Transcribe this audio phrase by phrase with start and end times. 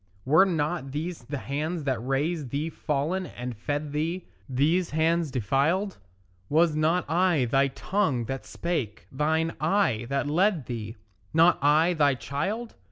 [0.25, 5.99] Were not these the hands that raised thee fallen and fed thee, These hands defiled?
[6.49, 10.95] Was not I thy tongue that spake, thine eye that led thee,
[11.35, 12.73] Not I thy child?